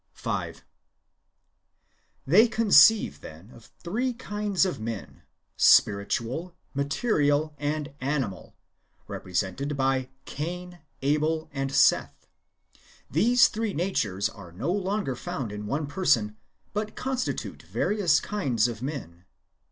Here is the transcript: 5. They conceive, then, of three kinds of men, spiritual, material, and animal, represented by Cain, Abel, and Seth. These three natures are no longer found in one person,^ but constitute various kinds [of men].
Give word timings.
5. 0.13 0.65
They 2.25 2.47
conceive, 2.47 3.21
then, 3.21 3.51
of 3.51 3.65
three 3.83 4.13
kinds 4.13 4.65
of 4.65 4.79
men, 4.79 5.21
spiritual, 5.55 6.55
material, 6.73 7.53
and 7.59 7.93
animal, 8.01 8.55
represented 9.07 9.77
by 9.77 10.09
Cain, 10.25 10.79
Abel, 11.03 11.51
and 11.53 11.71
Seth. 11.71 12.25
These 13.11 13.47
three 13.49 13.75
natures 13.75 14.27
are 14.27 14.51
no 14.51 14.71
longer 14.71 15.15
found 15.15 15.51
in 15.51 15.67
one 15.67 15.85
person,^ 15.85 16.33
but 16.73 16.95
constitute 16.95 17.61
various 17.61 18.19
kinds 18.19 18.67
[of 18.67 18.81
men]. 18.81 19.25